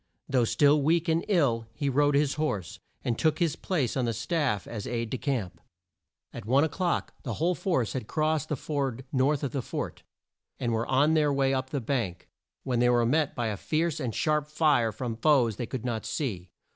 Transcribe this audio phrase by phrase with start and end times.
[0.27, 4.13] Though still weak and ill, he rode his horse, and took his place on the
[4.13, 5.61] staff as aide de camp.
[6.33, 10.01] At one o'clock the whole force had crossed the ford north of the fort,
[10.59, 12.27] and were on their way up the bank,
[12.63, 16.03] when they were met by a fierce and sharp fire from foes they could not
[16.07, 16.49] see.